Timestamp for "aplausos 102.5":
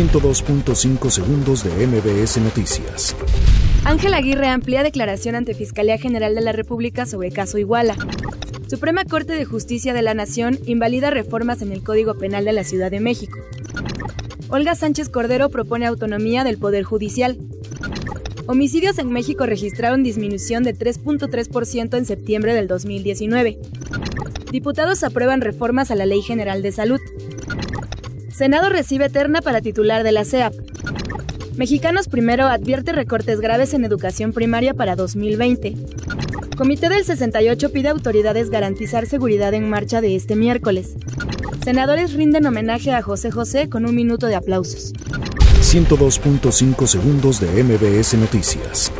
44.36-46.86